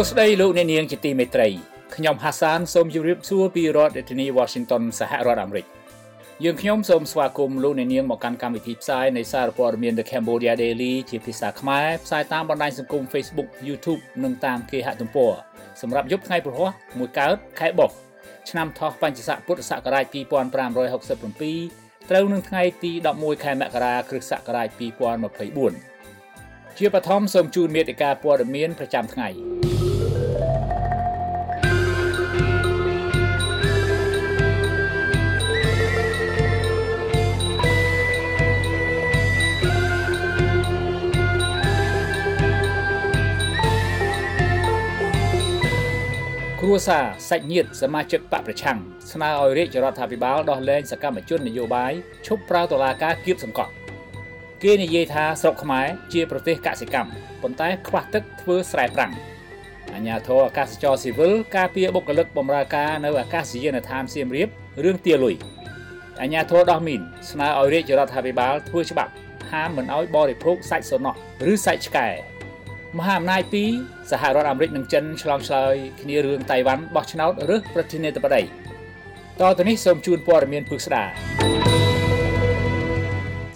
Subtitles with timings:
[0.00, 1.48] ួស្តីលោកអ្នកនាងជាទីមេត្រី
[1.96, 5.66] ខ្ញុំហាសានសូមជម្រាបសួរពីរដ្ឋធានី Washington សហរដ្ឋអាមេរិក
[6.44, 15.32] យើងខ្ញុំសូមស្វាគមន៍លោកអ្នកនាងមកកាន់កម្មវិធីផ្សាយនៃសារព័ត៌មាន The Cambodia Daily ជាភាសាខ្មែរផ្សាយតាមបណ្ដាញសង្គម Facebook YouTube និងតាមគេហទំព័រ
[15.80, 17.96] សម្រាប់យប់ថ្ងៃព្រហស្បតិ៍មួយកើតខែបុស្ស
[18.50, 24.68] ឆ្នាំថោះបញ្ញស័កពុទ្ធសករាជ2567ត្រូវនឹងថ្ងៃទី11ខែមករាគ្រិស្តសករាជ
[25.94, 29.30] 2024ជាបឋមសូមជូនមេតិការព័ត៌មានប្រចាំថ្ងៃ
[46.68, 48.78] គ្រួសារសាច់ញាតិសមាជិកបកប្រឆាំង
[49.12, 51.92] ស្នើឲ្យរាជរដ្ឋាភិបាលដោះលែងសកម្មជននយោបាយ
[52.26, 53.72] ឈប់ប្រើតុលាការគៀបសង្កត់
[54.62, 57.10] គេនិយាយថាស្រុកខ្មែរជាប្រទេសកសិកម្ម
[57.42, 59.12] ប៉ុន្តែខ្វះទឹកធ្វើស្រែប្រាំង
[59.94, 64.48] អាជ្ញាធរអាកាសចរស៊ីវិលការពារបុគ្គលិកបម្រើការនៅអាកាសយានដ្ឋានសៀមរាប
[64.84, 65.34] រឿងទាលុយ
[66.20, 69.12] អាជ្ញាធរដោះមីនស្នើឲ្យរាជរដ្ឋាភិបាលធ្វើច្បាប់
[69.50, 71.18] ហាមមិនឲ្យបរិភោគសាច់សំណក់
[71.52, 72.35] ឬសាច់ឆ្កែ
[72.98, 73.70] មហាអំណាចពីរ
[74.10, 78.42] សហរដ្ឋអាមេរិកនិងចិនឆ្លងឆ្លើយគ្នារឿងតៃវ៉ាន់បោះឆ្នោតឬប្រធានាធិបតី
[79.40, 81.04] តទៅនេះសូមជូនព័ត៌មានពឹស្ដា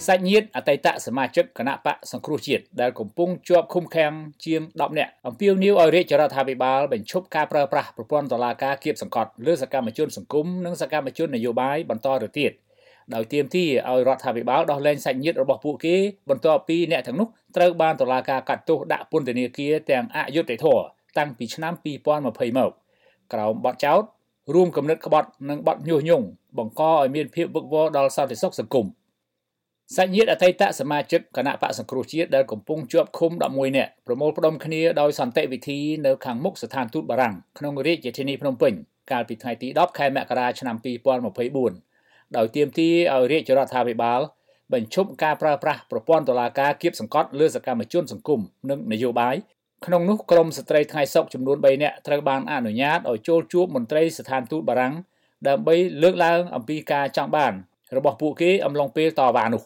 [0.06, 4.12] សាច់ញាតិអតីតសមាជិកគណៈបកសង្គ្រោះជាតិដែលកំពុងជាប់ឃុំឃាំង
[4.44, 12.52] ជាង10នាក់អំពាវនាវឲ្យរាជរដ្ឋាភិបាលបញ្ឈប់ការប្រើប្រាស់ប្រព័ន្ធតុលាការគៀបសង្កត់លើសកម្មជនសង្គមនិងសកម្មជននយោបាយបន្តទៅទៀត
[13.14, 15.96] ដោយទាមទារឲ្យរដ្ឋាភិបាលដោះលែងសាច់ញាតិរបស់ពួកគេ
[16.30, 20.82] បន្ទាប់ពីអ្នកទាំងនោះត្រូវបានតុលាការកាត់ទោសដាក់ពន្ធនាគារទាំងអយុត្តិធម៌
[21.18, 22.70] តាំងពីឆ្នាំ2020មក
[23.32, 24.02] ក្រោមបទចោទ
[24.54, 26.26] រួមគំនិតក្បត់និងបទញុះញង់
[26.58, 28.86] បង្កឲ្យមានភាពវឹកវរដល់សន្តិសុខសង្គម
[29.96, 38.72] សាច់ញាតិអតីតសមាជិកគណៈបកសង្គ្រោះជាតិដែលកំពុងជាប់ឃុំ11នាក់ប្រមូលផ្ដុំគ្នាដោយសន្តិវិធីនៅខាងមុខស្ថានទូតបារាំងក្នុងរាជធានីភ្នំពេញ
[39.10, 41.89] កាលពីថ្ងៃទី10ខែមករាឆ្នាំ2024
[42.36, 44.20] ដោយទាមទារឲ្យរាជរដ្ឋាភិបាល
[44.72, 49.36] បញ្ឈប់ការប្រើប្រាស់ប្រព័ន្ធតុលាការគៀបសង្កត់លើសកម្មជនសង្គមនិងនយោបាយ
[49.86, 54.94] ក្នុងនោះក្រមស្ត្រីថ្ងៃសុកចំនួន3នាក់ត្រូវបានអនុញ្ញាតឲ្យចូលជួបមន្ត្រីស្ថានទូតបារាំង
[55.48, 57.52] ដើម្បីលើកឡើងអំពីការចង់បាន
[57.96, 59.62] របស់ពួកគេអំឡុងពេលតវ៉ានោះ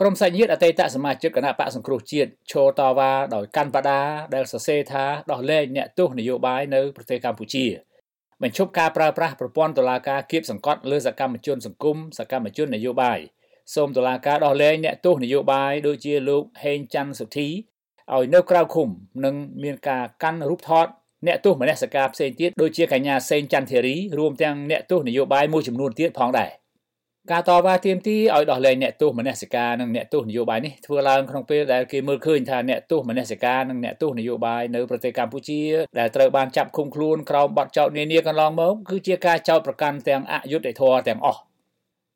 [0.00, 4.00] ក្រុមសាច់ញាតិអតីតសមាជិកគណៈបកសង្គ្រោះជាតិឈរតវ៉ាដោយកាន់បដា
[4.34, 7.66] ដែលសរសេរថាដោះលែងអ្នកទោសនយោបាយនៅប្រទេសកម្ពុជា
[8.42, 13.18] បញ្ឈប់ការប្រើប្រាស់ប្រព័ន្ធតុលាការគៀបសង្កត់លើសកម្មជនសង្គមសកម្មជននយោបាយ
[13.74, 17.48] សូមតុលាការដោះលែងអ្នកទោសនយោបាយដូចជាលោកហេងច័ន្ទសុធី
[18.14, 18.88] ឲ្យនៅក្រៅឃុំ
[19.24, 20.86] និងមានការកាន់រូបថត
[21.26, 26.50] អ្នកទោសមនសិការផ្សេងទៀតដូចជាកញ្ញាសេងច័ន្ទធារីរួមទាំងអ្នកទោសនយោបាយមួយចំនួនទៀតផងដែរ
[27.28, 35.62] ការតវ៉ាទាមទារឲ្យដោះលែងអ្នកទោសមនសិការនិងអ្នកទោសនយោបាយនេះធ្វើឡើងក្នុងពេលដែលគេមើលឃើញថាអ្នកទោសមនសិការនិងអ្នកទោសនយោបាយនៅប្រទេសកម្ពុជា
[35.98, 41.40] ដែលត្រូវបានចាប់ឃុំខ្លួនក្រោមបទចោទនានាកន្លងមកគឺជាការចោទប្រកាន់ទាំងអយុត្តិធម៌ទាំងអស់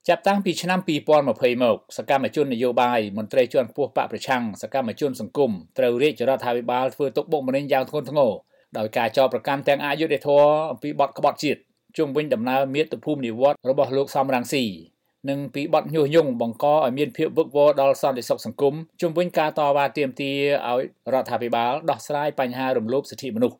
[0.08, 0.80] ចាប់តាំងពីឆ្នាំ
[1.18, 8.32] 2020មកសកម្មជននយោបាយមន្ត្រីជាន់ខ្ពស់បកប្រឆាំងសកម្មជនសង្គមត្រូវរាជរដ្ឋាភិបាលធ្វើទុកបុកម្នេញយ៉ាងធ្ងន់ធ្ងរ
[8.78, 11.60] ដោយការចោទប្រកាន់ទាំងអយុត្តិធម៌អំពីបទក្បត់ជាតិ
[11.98, 14.64] ជុំវិញដំណើរមាតុភូមិនិវត្តរបស់លោកសំរងស៊ី
[15.30, 20.36] និងពីបទញុះញង់បង្កឲ្យមានភាពវឹកវរដល់សន្តិសុខសង្គមជំវិញការតវ៉ាទាមទារ
[20.68, 23.56] ឲ្យរដ្ឋាភិបាលដោះស្រាយបញ្ហារំលោភសិទ្ធិមនុស្ស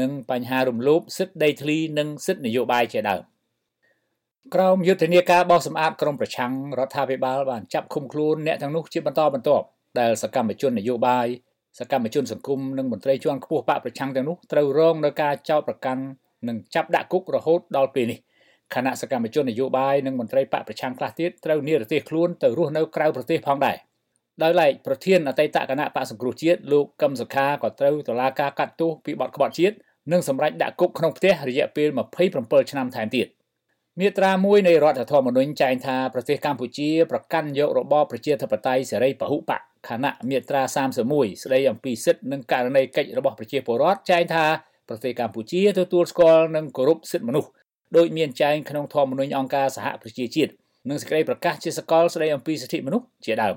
[0.00, 3.22] និងបញ្ហារំលោភសិទ្ធិដីធ្លីនិងសិទ្ធិនយោបាយជាដើម
[4.54, 9.64] ក្រមយុទ្ធនាការបោះសម្អាតក្រមប្រឆាំងរដ្ឋាភិបាលបានចាប់ឃុំខ្លួនអ្នកទាំងនោះជាបន្តបន្ទាប់
[10.00, 11.26] ដែលសកម្មជននយោបាយ
[11.78, 16.02] សកម្មជនសង្គមនិងមន្ត្រីជាន់ខ្ពស់បកប្រឆាំងទាំងនោះត្រូវរងនឹងការចោទប្រកាន់
[16.48, 18.18] និងចាប់ដាក់គុករហូតដល់ពេលនេះ
[18.74, 23.76] គណៈសកម្មជននយោបាយនិងមន្ត្រីបកប្រឆាំងខ្លះទៀតត្រូវនិរទេសខ្លួនទៅរស់នៅក្រៅប្រទេសផងដែរ
[24.42, 29.74] ដោយឡែកប្រធានអតីតគណៈបកសង្គ្រោះជាតិលោកកឹមសុខាក៏ត្រូវតុលាការកាត់ទោសពីបទក្បត់ជាតិ
[30.12, 31.88] និងសម្រេចដាក់គុកក្នុងផ្ទះរយៈពេល
[32.30, 33.26] 27ឆ្នាំថែមទៀត
[34.00, 40.62] មាត្រាមួយនៃរដ្ឋធម្មនុញ្ញចែងថាប្រទេសកម្ពុជាប្រកាន់យករបបប្រជាធិបតេយ្យសេរីពហុបកខណៈមាត្រា
[41.06, 44.46] 31ស្តីអំពីសិទ្ធិនិងករណីកិច្ចរបស់ប្រជាពលរដ្ឋចែងថា
[44.88, 47.50] ប្រទេសកម្ពុជាទទួលស្គាល់និងគោរពសិទ្ធិមនុស្ស
[47.96, 50.52] ដោយមានចែងក្នុងធម្មនុញ្ញអង្គការសហប្រជាជាតិ
[50.88, 53.56] និងសេចក្តីប្រកាសជាសកលស្តីអំពីសិទ្ធិមនុស្សជាដើម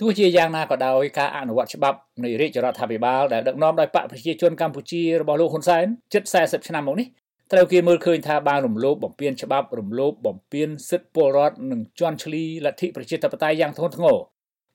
[0.00, 7.06] ទោះជាយ៉ាងណាក៏ដោយការអនុវត្តច្បាប់នៃរាជរដ្ឋាភិបាលដែលដឹកនាំដោយបកប្រជាជនកម្ពុជារបស់លោកហ៊ុនសែនជិត40ឆ្នាំមកនេះ
[7.52, 14.16] ត្រូវគេមើលឃើញថាបានរំលោភបំពានច្បាប់រំលោភបំពានសិទ្ធិពលរដ្ឋនិងជន់ឈ្លីលទ្ធិប្រជាធិបតេយ្យយ៉ាងធ្ងន់ធ្ងរ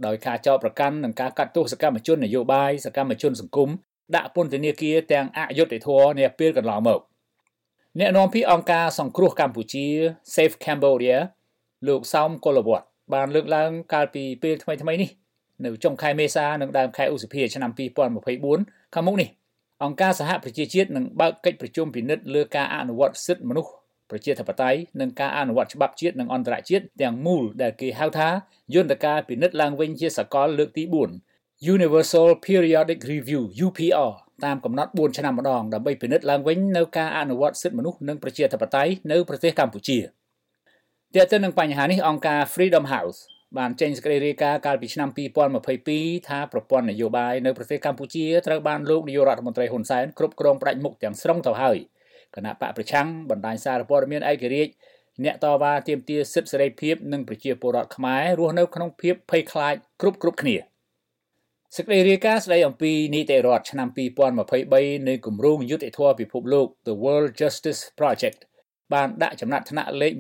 [0.05, 3.69] ដោយការចោទប្រកាន់និងការកាត់ទោសសកម្មជននយោបាយសកម្មជនសង្គម
[4.15, 6.99] ដាក់ពន្ធនាគារទាំងអយុត្តិធម៌នាពេលកន្លងមក
[7.99, 9.85] អ្នកនាំពាក្យអង្គការសង្គ្រោះកម្ពុជា
[10.33, 11.17] Save Cambodia
[11.87, 15.09] លោកសោមកុលវត្តបានលើកឡើងកាលពីពេលថ្មីៗនេះ
[15.65, 17.71] នៅចុងខែមេសានិងដើមខែឧសភាឆ្នាំ
[18.33, 19.29] 2024ខាងមុខនេះ
[19.83, 23.71] អង្គការសហប្រជាជាតិនឹងបើកកិច្ចប្រជុំពិនិត្យលើការអនុវត្តសិទ្ធិមនុស្ស
[24.09, 28.29] ប្រជាធិបតេយ្យនិងការអនុវត្តច្បាប់ជាតិនិងអន្តរជាតិទាំងមូលដែលគេហៅថា
[28.75, 30.83] យន្តការពិនិត្យឡើងវិញជាសកលលើកទី
[31.27, 34.11] 4 Universal Periodic Review UPR
[34.45, 39.97] តាមកំណត់4ឆ្នាំម្ដងដើម្បីពិនិត្យឡើងវិញនៅការអនុវត្តសិទ្ធិមនុស្សនិងប្រជាធិបតេយ្យនៅប្រទេសកម្ពុជា
[41.15, 43.19] ទាក់ទងនឹងបញ្ហានេះអង្គការ Freedom House
[43.57, 45.09] បានចេញសេចក្តីរាយការណ៍កាលពីឆ្នាំ
[45.67, 51.77] 2022ថាប្រព័ន្ធនយោបាយនៅប្រទេសកម្ពុជាត្រូវបានលោកនាយករដ្ឋមន្ត្រីហ៊ុនសែនគ្រប់គ្រងផ្ដាច់មុខទាំងស្រុងទៅហើយ
[52.35, 54.73] គណៈបកប្រឆាំងបណ្ដាញសារព័ត៌មានឯករាជ្យ
[55.23, 60.55] អ្នកតវ៉ាទាមទារសិទ្ធិសេរីភាពនិងប្រជាពលរដ្ឋខ្មែររស់នៅក្នុងភាពភ័យខ្លាចគ្រប់គ្រប់គ្នា
[61.77, 63.87] សេចក្តីរាយការណ៍ស្តីអំពីនីតិរដ្ឋឆ្នាំ
[64.47, 68.39] 2023នៃគម្រោងយុត្តិធម៌ពិភពលោក The World Justice Project
[68.93, 70.11] បានដាក់ចំណាត់ថ្នាក់លេខ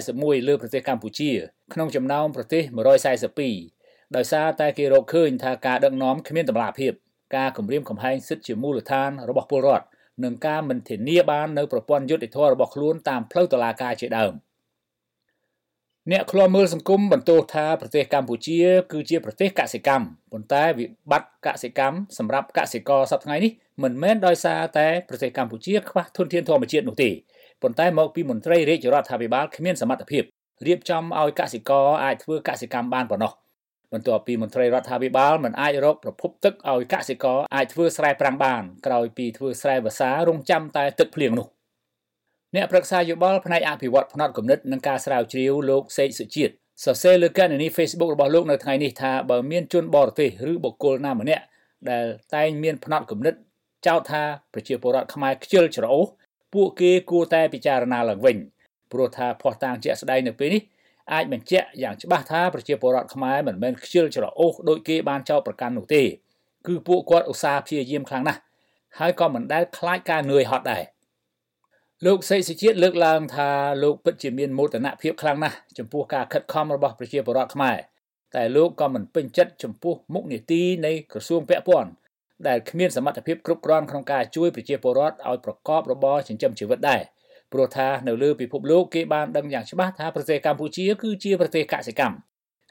[0.00, 1.30] 141លើប្រទេសកម្ពុជា
[1.74, 2.62] ក្នុងចំណោមប្រទេស
[3.38, 6.92] 142ដោយសារតែគេរកឃើញថាការដឹកនាំគ្មានតម្លាភាព
[7.36, 9.86] ការគំរាមកំហែងសិទ្ធិជាមូលដ្ឋានរបស់ពលរដ្ឋ
[10.24, 14.32] និងការមិនធានាបាននៅប្រព័ន្ធយុត្តិធម៌របស់ខ្លួនតាមផ្លូវតុលាការជាដើម
[16.10, 18.60] អ្នកឃ្លាំមើលសង្គមបន្ទោសថាប្រទេសកម្ពុជា
[18.92, 23.52] គឺជាប្រទេសកសិកម្មប៉ុន្តែវិបត្តិកសិកម្មសម្រាប់កសិករសប្តាហ៍ថ្ងៃនេះ
[23.82, 27.10] មិនមែនដោយសារតែប្រទេសកម្ពុជាខ្វះធនធានធម្មជាតិនោះទេ
[27.62, 30.22] ប៉ុន្តែមកពីមន្ត្រីរាជរដ្ឋាភិបាលគ្មានសមត្ថភាព
[30.66, 33.32] រៀបចំឲ្យកសិករអាចធ្វើកសិកម្មបានប៉ុណ្ណោះ
[33.92, 41.46] បន្ទាប់ពីមន្ត្រីរដ្ឋាភិបាលមិនអាចរកប្រភពទឹកឲ្យកសិករអាចធ្វើស្រែប្រាំងបានក្រោយពីធ្វើស្រែវស្សារងចាំតែទឹកភ្លៀងនោះ
[42.56, 46.52] អ្នកប្រឹក្សាយោបល់ផ្នែកអភិវឌ្ឍផ្នត់គំនិតនិងការស្រាវជ្រាវលោកសេកសុជាតិ
[46.84, 51.44] សរសេរលើកណនី Facebook របស់លោកនៅថ្ងៃនេះថាបើមានជនបរទេសឬបុគ្គលណាម្នាក់
[51.90, 52.04] ដែល
[52.34, 53.34] តែងមានផ្នត់គំនិត
[53.86, 54.22] ចោទថា
[54.54, 56.08] ប្រជាពលរដ្ឋខ្មែរខ្ជិលច្រអូស
[56.54, 58.36] ពួកគេគួរតែពិចារណាឡើងវិញ
[58.92, 60.62] ព្រោះថាភ័ស្តុតាងជាក់ស្ដែងនៅពេលនេះ
[61.12, 66.02] អាចបញ្ជាក់យ៉ាងច្បាស់ថាប្រជាពលរដ្ឋខ្មែរមិនមែនខ្ជិលច្រអូសដោយគេបានចោទប្រកាន់នោះទេ
[66.66, 68.40] គឺពួកគាត់ឧស្សាហ៍ព្យាយាមខ្លាំងណាស់
[68.98, 70.82] ហើយក៏មិនដែលខ្លាចការនឿយហត់ដែរ
[72.06, 73.48] លោកសេកសិជាតិលើកឡើងថា
[73.82, 77.76] លោកពិតជាមានមោទនភាពខ្លាំងណាស់ចំពោះការខិតខំរបស់ប្រជាពលរដ្ឋខ្មែរ
[78.34, 81.90] តែលោកក៏មិនពេញចិត្តចំពោះមុខនីតិនៃក្រសួងពាក់ព័ន្ធ
[82.48, 87.00] ដែលគ្មានសមត្ថភាពគ្រប់គ្រាន់ក្នុងការជួយប្រជាពលរដ្ឋឲ្យប្រកបរបរចិញ្ចឹមជីវិតដែរ
[87.52, 92.16] ព្រោះថានៅលើពិភពលោកគេបានដឹងយ៉ាងច្បាស់ថាប្រទេសកម្ពុជាគឺជាប្រទេសកសិកម្ម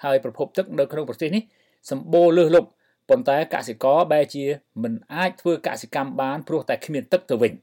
[0.04, 1.44] ហើយប្រភពទឹកនៅក្នុងប្រទេសនេះ
[1.92, 2.70] សម្បូរលើសលប់
[3.10, 4.46] ប៉ុន្តែកសិករបែរជា
[4.84, 7.54] មិនអាចធ្វើកសិកម្មបានព្រោះតែគ្មានទឹកទៅវិញ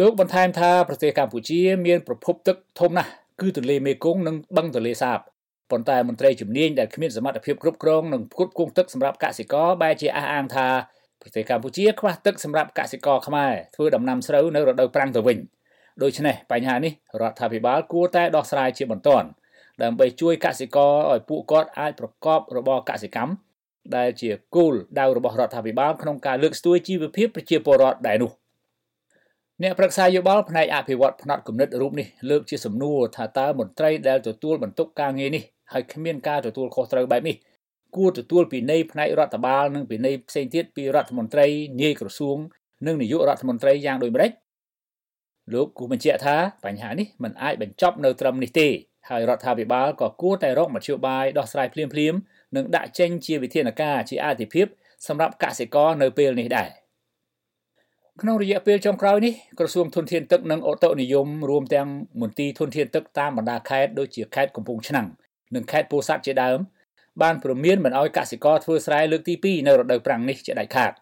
[0.00, 3.10] លោកបន្ថែមថាប្រទេសកម្ពុជាមានប្រភពទឹកធំណាស់
[3.40, 5.18] គឺទន្លេមេគង្គនិងបឹងទន្លេសាប
[5.70, 10.68] ប៉ុន្តែមន្ត្រីជំនាញដែលគ្មានសមត្ថភាពគ្រប់គ្រងនិងផ្គត់ផ្គង់ទឹកសម្រាប់កសិករបែរជាអះអាងថា
[11.20, 15.38] ប្រទេសកម្ពុជាខ្វះទឹកសម្រាប់កសិករខ្មែរធ្វើដំណាំស្រូវនៅរដូវប្រាំងទៅវិញ
[16.02, 19.26] ដូច្នេះបញ្ហានេះរដ្ឋាភិបាលគួរតែដោះស្រាយជាបន្ទាន់
[19.82, 23.32] ដើម្បីជួយកសិករឲ្យពួកគាត់អាចប្រកបរបរកសិកម្ម
[23.96, 28.32] ដែលជាគោលដៅរបស់រដ្ឋាភិបាលក្នុងការលើកស្ទួយជីវភាពប្រជាពលរដ្ឋដែរនោះ
[29.62, 35.42] អ្នកប្រឹក្សាយោបល់ផ្នែកអភិវឌ្ឍផ្នត់គំនិតរូបនេះលើកជាសំណួរថាតើមន្ត្រីដែលទទួលបន្ទុកការងារនេះ
[35.72, 37.36] ហើយគ្មានការទទួលខុសត្រូវបែបនេះ
[37.96, 41.46] គួរទទួលពីនៃផ្នែករដ្ឋបាលនិងពីនៃផ្សេងទៀតពីរដ្ឋមន្ត្រី
[41.80, 42.36] នាយក្រសួង
[42.86, 44.30] និងនាយករដ្ឋមន្ត្រីយ៉ាងដូចម្តេច
[45.52, 48.68] លោកគូបញ្ជាក់ថាបញ្ហានេះមិនអាចបញ្ចប់នៅត្រឹមនេះទេ
[49.10, 52.18] ហើយរដ្ឋាភិបាលក៏គួរតែរកមធ្យោបាយដោះស្រាយភ្លាមៗ
[52.56, 54.66] និងដាក់ចេញជាវិធានការជាអាទិភាព
[55.06, 56.83] សម្រាប់កសិករនៅពេលនេះដែរ
[58.22, 61.88] ក្នុងរយៈពេលចុងក្រោយនេះក្រសួងធនធានទឹកនិងអូតូនិយមរួមទាំង
[62.20, 65.06] មន្ទីរធនធានទឹកតាមបណ្ដាខេត្តដូចជាខេត្តកំពង់ឆ្នាំង
[65.54, 66.58] និងខេត្តពោធិ៍សាត់ជាដើម
[67.22, 70.92] បានព្រមានមិនឲ្យកសិករធ្វើស្រែលើកទី2នៅរដូវប្រាំងនេះជាដាច់ខាត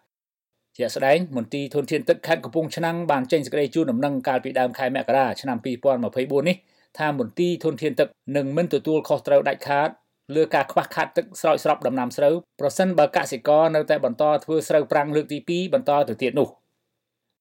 [0.77, 5.59] ជាស្ដែងមន្ទីរធនធានទឹកខេត្តកំពង់ឆ្នាំងបានចេញសេចក្តីជូនដំណឹងកាលពីដើមខែមករាឆ្នាំ
[6.03, 6.57] 2024នេះ
[6.99, 9.89] ថាមន្ទីរធនធានទឹកនឹងមិនទទួលខុសត្រូវដាច់ខាត
[10.35, 16.62] លើការខ្វះខាតទឹកស្រោចស្រពដំណាំស្រូវប្រសិនបើកសិករនៅតែបន្តធ្វើស្រូវប្រាំងលើកទី2បន្តទៅទៀតនោះ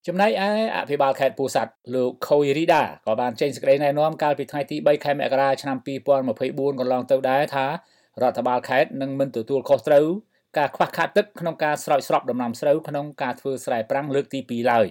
[0.07, 5.77] ចំណែកឯអភិបាលខេត្តពោធិ៍សាត់លោកខូយរីដាក៏បានចេញសេចក្តីណែនាំកាលពីថ្ងៃទី3ខែមករាឆ្នាំ
[6.27, 7.65] 2024កន្លងទៅដែរថា
[8.21, 10.05] រដ្ឋបាលខេត្តនឹងមិនទទួលខុសត្រូវ
[10.57, 14.87] ការខ្វះខាតទឹកក្នុងការស្រោចស្រពដំណាំស្រូវក្នុងការធ្វើស្រែប្រាំងលើកទី2ឡើយ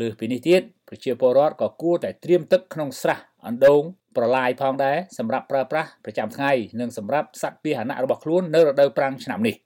[0.00, 3.82] លើសពីនេះទៀតប្រជាពលរដ្ឋក៏គួរតែត្រៀមទឹកក្នុងស្រះអណ្ដូង
[4.16, 9.56] ប្រឡាយផងដែរសម្រាប់ប្រើប្រាស់ប្រចាំថ្ងៃនិងសម្រាប់សត្វពាហនៈរបស់ខ្លួននៅរដូវប្រាំងឆ្នាំនេះ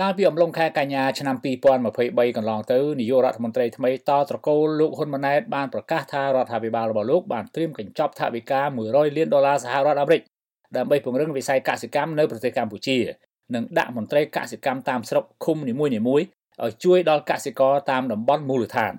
[0.00, 1.36] កាលពីអំឡុងខែកញ្ញាឆ្នាំ
[1.84, 10.22] 2023កន្លងទៅនាយករដ្ឋមន្ត្រីថ្មីតត្រកូលលោកហ៊ុនម៉ាណែតបានប្រកាសថារដ្ឋាភិបាលរបស់លោកបានត្រៀមកញ្ចប់ថវិកា100លានដុល្លារសហរដ្ឋអាមេរិក
[10.76, 12.98] ដើម្បីពង្រឹងវិស័យកសិកម្មនៅប្រទេសកម្ពុជា
[13.54, 18.92] និងដាក់មន្ត្រីកសិកម្មតាមស្រុកឃុំនីមួយៗឲ្យជួយដល់កសិករតាមតំបន់មូលដ្ឋាន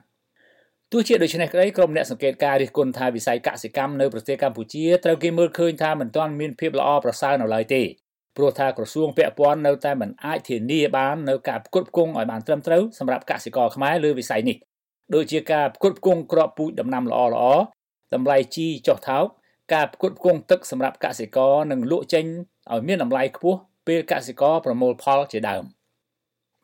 [0.91, 7.83] ទោះជាដូច្នេះក្តីក្រុមអ្នកសង្កេតការរិះគន់ថាវិស័យកសិកម្មនៅប្រទេសកម្ពុជាត្រូវគេមើលឃើញថាមិនទាន់មានភាពល្អប្រសើរនៅឡើយទេ
[8.37, 14.57] ព្រោះថាក្រសួងពាក់ព័ន្ធនៅតែមិនអាចធានាបាននៅការផ្គត់ផ្គង់ឲ្យបានត្រឹមត្រូវសម្រាប់កសិករខ្មែរលើវិស័យនេះ
[15.15, 17.45] ដូចជាការផ្គត់ផ្គង់គ្រាប់ពូជដំណាំល្អល្អ
[18.13, 19.25] តម្លៃជីចុះថោក
[19.73, 22.25] ការផ្គត់ផ្គង់ទឹកសម្រាប់កសិករនិងលក់ចេញ
[22.71, 25.63] ឲ្យមានតម្លៃខ្ពស់ពេលកសិករប្រមូលផលជាដើម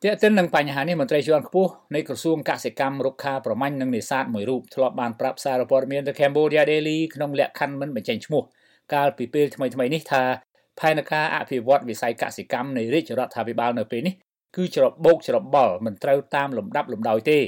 [0.03, 8.43] ទាក់ទិននឹងបញ្ហានេះមន្ត្រីជាន់ខ្ពស់នៃក្រសួងកសិកម្មរុក្ខាប្រមាញ់និងនេសាទមួយរូបធ្លាប់បានប្រាប់សារព័ត៌មាន The Cambodia Daily ក្នុងលក្ខខណ្ឌមិនបញ្ចេញឈ្មោះ
[8.93, 10.23] កាលពីពេលថ្មីៗនេះថា
[10.79, 14.13] ផែនការអភិវឌ្ឍវិស័យកសិកម្មនៃរាជរដ្ឋាភិបាលនៅពេលនេះ
[14.55, 17.39] គឺច្របូកច្របល់មិនត្រូវតាមលំដាប់លំដោយទេ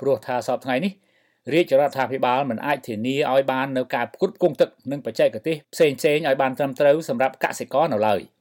[0.00, 0.92] ព្រោះថាសពថ្ងៃនេះ
[1.52, 8.22] រាជរដ្ឋាភិបាលមិនអាចធានាឲ្យបាននៅការផ្គត់ផ្គង់ទឹកនិងបច្ចេកទេសផ្សេងៗឲ្យបានត្រឹមត្រូវសម្រាប់កសិករនៅឡើយ។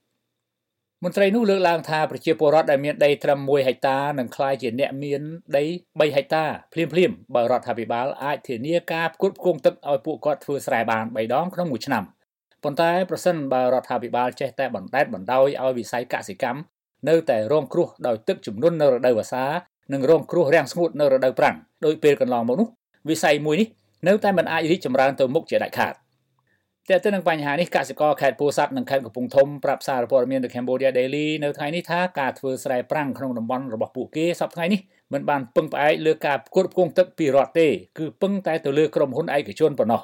[1.04, 5.22] មន្ត្រីនោះលើកឡើងថាប្រជាពលរដ្ឋដែលមានដីត្រឹម1ហិកតានឹងក្លាយជាអ្នកមាន
[5.58, 12.04] ដី3ហិកតាភ្លាមភ្លាមបើរដ្ឋាភិបាលអាចធានាការផ្គត់ផ្គង់ទឹកឲ្យពួកគាត់ធ្វើស្រែបាន3ដងក្នុងមួយឆ្នាំ
[12.68, 16.60] ប៉ុន្តែប្រសិនបើរដ្ឋាភិបាលចេះតែបណ្តែតបណ្ដោយឲ្យវិស័យកសិកម្ម
[17.10, 19.46] នៅតែរងគ្រោះដោយទឹកជំនន់នៅរដូវវស្សា
[19.94, 21.56] និងរងគ្រោះរាំងស្ងួតនៅរដូវប្រាំង
[21.86, 22.68] ដោយពេលកន្លងមកនោះ
[23.10, 23.68] វិស័យមួយនេះ
[24.08, 25.94] នៅតែមិនអាចរីកចម្រើនទៅមុខជាដាច់ខាត។
[26.90, 34.80] តើទៅនឹងបញ្ហានេះកសិករខេត្តពោធិ៍សាត់និងខេត្តកំពង់ធំប្រាប់សារព័ត៌មាន The Cambodia Daily នៅថ្ងៃនេះថាការធ្វើស្រែប្រាំងក្នុងតំបន់របស់ពួកគេសប្តាហ៍នេះ
[35.14, 40.02] មិនបានពឹងផ្អែកលើការផ្គត់ផ្គង់ទឹកពីរដ្ឋទេគឺពឹងតែទៅលើក្រុមហ៊ុនឯកជនប៉ុណ្ណោះ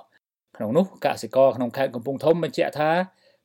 [0.57, 2.91] ក្នុងនោះកសិករក្នុងខេត្តកំពង់ធំបញ្ជាក់ថា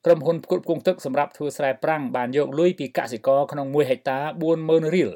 [0.05, 4.17] ក្រុមហ៊ុនផ្គត់ផ្គង់ទឹកសម្រាប់ធ្វើស្រែប្រាំងបានយកលុយពីកសិករក្នុង1ហិកតា
[4.55, 5.09] 40000រៀល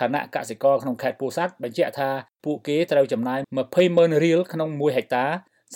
[0.00, 2.08] ខណៈកសិករក្នុងខេត្តពោធិ៍សាត់បញ្ជាក់ថា
[2.44, 3.38] ពួកគេត្រូវចំណាយ
[3.82, 5.24] 200,000រៀលក្នុង1ហិកតា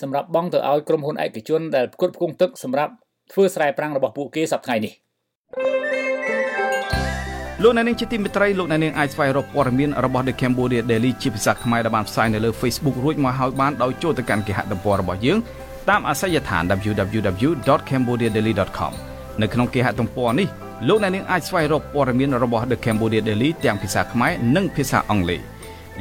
[0.00, 2.92] សម្រាប់បង់ទៅឲ្យក្រុមហ៊ុនឯកជនដែលផ្គត់ផ្គង់ទឹកសម្រាប់
[3.32, 4.92] ធ្វើស្រែប្រាំងរបស់ពួកគេសប្តាហ៍នេះ
[7.62, 15.38] លោកអ្នកនាងជាទីមេត្រីលោកអ្នកនាងអាចស្វែងរកព័ត៌មានរបស់ The Cambodia Daily ជាភាសាខ្មែរដែលបានផ្សាយនៅលើ Facebook រួចមកហើយបានដោយចូលទៅកាន់គេហទំព័ររបស់យើង
[15.90, 18.92] តាមអាសយដ្ឋាន www.cambodiadaily.com
[19.42, 20.48] នៅក្នុងគេហទំព័រនេះ
[20.88, 25.40] លោកអ្នកនាងអាចស្វែងរកព័ត៌មានរបស់ The Cambodia Daily ទាំងភាសាខ្មែរនិងភាសាអង់គ្លេស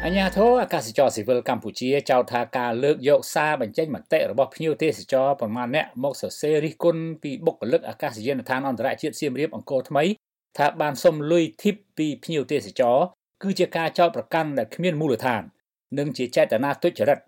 [0.06, 10.04] អញ្ញាធរអាកាសចរស៊ីវិលកម្ពុជាចោទថាការលើកយកសារបញ្ចេញមតិរបស់ភ្ញៀវទេសចរប្រមាណអ្នកមកសរសេររិះគន់ពីបុគ្គលិកអាកាសយានដ្ឋានអន្តរជាតិសៀមរាបអង្គរថ្មី
[10.58, 12.98] ថាបានសុំលុយធីបពីភ្ញៀវទេសចរ
[13.44, 15.42] គឺជាការចោទប្រកាន់ដែលគ្មានមូលដ្ឋាន
[15.98, 17.20] និងជាចេតនាទុច្ចរិត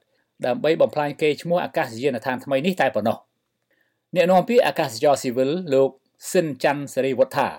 [0.45, 3.17] ដើម្បីបំផ្លាញកេរ្តិ៍ឈ្មោះអាកាសយានដ្ឋានថ្មីនេះតែប៉ុណ្ណោះ
[4.15, 5.89] អ្នកនាំពាក្យអាកាសចរស៊ីវិលលោក
[6.31, 7.49] ស៊ិនច័ន្ទសេរីវុទ្ធា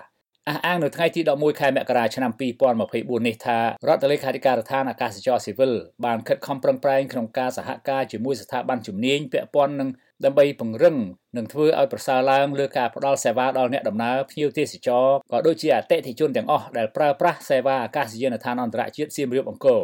[0.49, 2.31] អះអាងនៅថ្ងៃទី11ខែមករាឆ្នាំ
[2.79, 5.73] 2024នេះថារដ្ឋលេខាធិការដ្ឋានអាកាសចរស៊ីវិល
[6.05, 9.89] បានខិតខំប្រឹងប្រែងក្នុងការសហការជាមួយស្ថាប័នជំនាញពាក់ព័ន្ធនឹង
[10.25, 10.97] ដើម្បីពង្រឹង
[11.37, 19.81] និងធ្វើឲ្យប្រសើរឡើងលើការផ្តល់សេវាដល់អ្នកដំណើរភ្ញៀវទេសចរក៏ដូចជាអតិថិជនទាំងអស់ដែលប្រើប្រាស់សេវាអាកាសយានដ្ឋានអន្តរជាតិសៀមរាបអង្គរ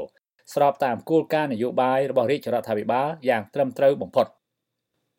[0.53, 4.27] ស្របតាមគោលការណ៍នយោបាយរបស់រាជរដ្ឋាភិបាលយ៉ាងត្រឹមត្រូវបំផុត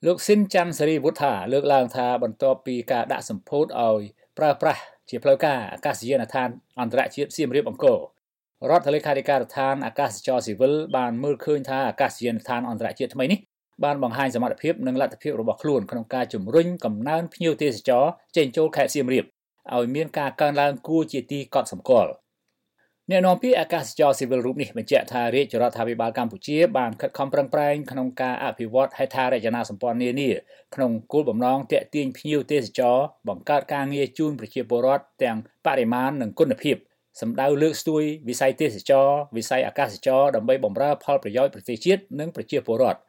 [0.06, 4.02] លោកស៊ិនច័ន្ទសេរីវុទ្ធាលើកឡើងថាបន្ទាប់ពីការដាក់សម្ពោធឲ្យ
[4.38, 6.48] ប្រើប្រាស់ ជាផ្លូវការអាកាសយានដ្ឋាន
[6.80, 7.98] អន្តរជាតិសៀមរាបអង្គរ
[8.70, 13.38] រដ្ឋលេខាធិការដ្ឋានអាកាសចរស៊ីវិលបានមើលឃើញថាអាកាសយានដ្ឋានអន្តរជាតិថ្មីនេះ
[13.84, 18.04] បានបង្ហាញសមត្ថភាពនិងលទ្ធភាពរបស់ខ្លួនក្នុងការជំរុញកំណើនភ្ញៀវទេសចរ
[18.36, 19.24] ចេញចូលខេត្តសៀមរាប
[19.74, 22.10] ឲ្យមានការកើនឡើងគួរជាទីកត់សម្គាល់
[23.10, 30.30] អ្នកនាំពាក្យអាកាសចរស៊ីវិលរូបនេះបញ្ជាក់ថារាជរដ្ឋាភិបាលកម្ពុជាបានខិតខំប្រឹងប្រែងក្នុងការអភិវឌ្ឍហេដ្ឋារចនាសម្ព័ន្ធនានា
[30.74, 32.96] ក្នុងគោលបំណងទាក់ទាញភ្ញៀវទេសចរ
[33.28, 36.76] បង្កើតការងារជូនប្រជាពលរដ្ឋទាំងបរិមាណនិងគុណភាព
[37.20, 43.00] សម្ដៅលើកស្ទួយវិស័យទេសចរវិស័យអាកាសចរដើម្បីបម្រើផលប្រយោជន៍ប្រទេសជាតិនិងប្រជាពលរដ្ឋ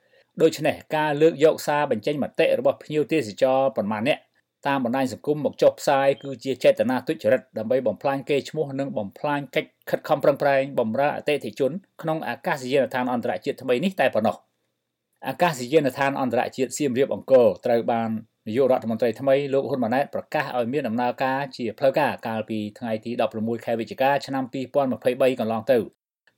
[0.42, 4.20] ដូច្នេះការលើកយកសារបញ្ចេញមតិរបស់ភ្ញៀវទេសចរប្រមាណអ្នក
[4.68, 14.36] តាមបណ្ដាញសង្គមមកចុះផ្សាយគឺជាចេតនាទុច្ចរិតដើម្បីបំផ្លាញកេរ្តិ៍ឈ្មោះនិងបំផ្លាញកិច្ច ខិតខំប្រឹងប្រែងបម្រើអតិថិជនក្នុងអាកាសយានដ្ឋានអន្តរជាតិថ្មីនេះតែប៉ុណ្ណោះ
[15.28, 18.10] អាកាសយានដ្ឋានអន្តរជាតិសៀមរាបអង្គរត្រូវបាន
[18.48, 24.44] នាយករដ្ឋមន្ត្រីថ្មីលោកហ៊ុនម៉ាណែតប្រកាសឲ្យមានដំណើរការជាផ្លូវការកាលពីថ្ងៃទី16ខែវិច្ឆិកាឆ្នាំ
[24.94, 25.78] 2023កន្លងទៅ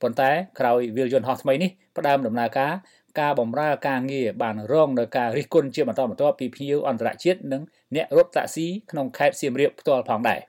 [0.02, 2.72] ប៉ុន្តែក្រោយវិលយន្តហោះថ្មីនេះផ្ដើមដំណើរការ
[3.20, 7.62] ការបម្រើការងារបានរងនៅការរិះគន់ជាបន្តបន្ទាប់ពីភ្ញៀវអន្តរជាតិនិង
[7.94, 10.40] អ្នករត់តាក់ស៊ីក្នុងខេត្តសៀមរាបផ្ទាល់ផងដែរ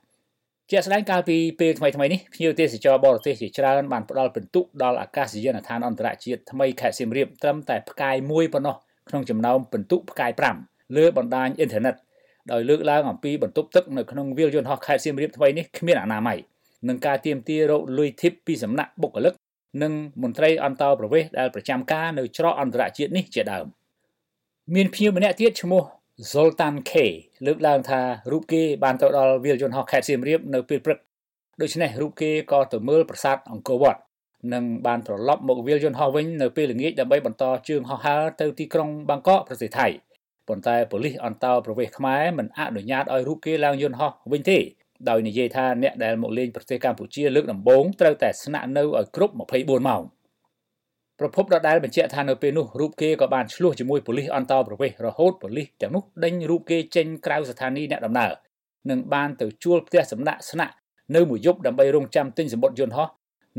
[0.71, 8.75] ជាស្ដែងកាលពីពេលថ្មីថ្មីនេះភ្ញៀវទេសចរបរទេសជាច្រើនបានផ្ដល់ពិន្ទុដល់អាកាសយានដ្ឋានអន្តរជាតិថ្មីខេត្តសៀមរាបត្រឹមតែផ្កាយមួយប៉ុណ្ណោះ
[9.09, 10.31] ក្នុងចំណោមពិន្ទុផ្កាយ
[10.63, 11.95] 5លើបណ្ដាញអ៊ីនធឺណិត
[12.51, 16.37] ដោយលើកឡើងអំពីបន្ទប់ទឹកនៅក្នុងវាលយន្តហោះខេត្តសៀមរាបថ្មីនេះគ្មានអនាម័យ
[16.87, 19.33] នឹងការទៀមទារោគលុយធីបពីសំណាក់បុគ្គលិក
[19.81, 23.65] និងមន្ត្រីអន្តរប្រវេសន៍ដែលប្រចាំការនៅច្រកអន្តរជាតិនេះជាដើម
[24.75, 25.83] មានភ្ញៀវម្នាក់ទៀតឈ្មោះ
[26.27, 26.91] Zoltan K
[27.45, 30.99] លើកឡើងថារូបគេបានទៅដល់វាលយន្តហោះខេត្តសៀមរាបនៅពេលព្រឹក
[31.61, 34.01] ដូច្នេះរូបគេក៏ទៅមើលប្រាសាទអង្គរវត្ត
[34.53, 39.87] និងបានត្រឡប់មកវាលយន្តហោះវិញនៅពេលល្ងាចដើម្បីបន្តជើងហោះហើរទៅទីក្រុងបាងកកប្រទេសថៃ
[40.47, 44.57] ប៉ុន្តែប៉ូលីសអន្តរប្រវេសន៍ខ្មែរមិនអនុញ្ញាតឲ្យរូបគេឡើងយន្តហោះវិញទេ
[45.09, 50.03] ដោយនិយាយថាអ្នកដែលមកលេងប្រទេសកម្ពុជាលើកដំបូងត្រូវតែស្នាក់នៅឲ្យគ្រប់24ម៉ោង
[51.19, 58.31] ប្រពន្ធដដែលបញ្ជាក់ថានៅពេលនោះរូបគេក៏បានឆ្លោះជាមួយប៉ូលីសអន្តរប្រវេសន៍រហូតប៉ូលីសទាំងនោះដេញរូបគេចេញក្រៅស្ថានីយ៍អ្នកដំណើរ
[58.89, 60.73] និងបានទៅជួលផ្ទះសំណាក់ស្នាក់
[61.15, 63.07] នៅមួយយប់ដើម្បីរងចាំទិញសម្បត្តិយន្តហោះ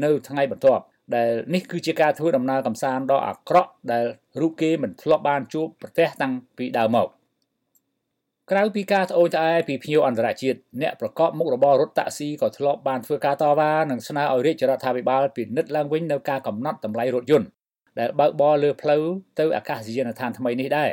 [0.04, 0.82] នៅថ្ងៃបន្ទាប់
[1.14, 4.04] ដែលនេះគឺជាការធ្វើដំណើរកំសាន្តដ៏អាក្រក់ដែល
[4.40, 7.08] រូបគេមិនធ្លាប់បានជួបប្រទេសតាំងពីដើមមក
[8.52, 17.48] ក្រៅពីការត្អូញត្អែពីភ្ញៀវអន្តរជាតិអ្នកប្រកបមុខរបររថតាក់ស៊ីក៏ធ្លាប់បានធ្វើការតវ៉ានិងស្នើឲ្យរាជរដ្ឋាភិបាលពិនិត្យឡើងវិញនៅការកំណត់តម្លៃរថយន្ត
[18.00, 19.02] ដែលបើកបរលើផ្លូវ
[19.38, 20.90] ទៅអាកាសយានដ្ឋានថ្មីនេះដែរ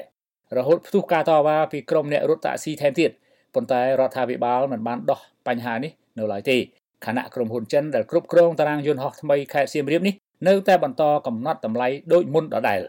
[0.58, 3.12] រហូតផ្ទុះការតវ៉ាពីក្រុមអ្នករថតាក់ស៊ីថែមទៀត
[3.56, 6.58] ប៉ុន្តែរដ្ឋាភិបាលមិនបានដោះបញ្ហានេះនៅឡើយទេ
[7.06, 10.14] ខណៈក្រុមហ៊ុនចិនដែលគ្រប់គ្រងតារាងយន្តហោះថ្មីខេត្តសៀមរាបនេះ
[10.48, 12.82] នៅតែបន្តកំណត់តម្លៃដូចមុនដដែល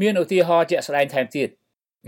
[0.00, 1.50] មានឧទាហរណ៍ជាក់ស្ដែងថែមទៀត